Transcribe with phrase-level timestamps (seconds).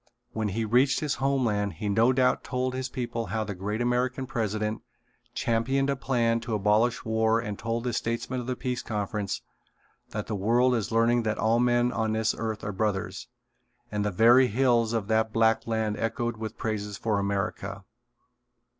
[0.33, 4.25] When he reached his homeland he no doubt told his people how the great American
[4.25, 4.81] president
[5.35, 9.43] championed a plan to abolish war and told the statesmen of the Peace Conference
[10.09, 13.27] that the world is learning that all men on this earth are brothers,
[13.91, 17.83] and the very hills of that black land echoed with praises for America.